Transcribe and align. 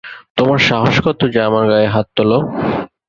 তোমার 0.37 0.59
সাহস 0.69 0.95
কতো 1.05 1.23
যে 1.33 1.39
আমার 1.49 1.63
গায়ে 1.71 1.93
হাত 1.95 2.07
তোলো! 2.15 2.37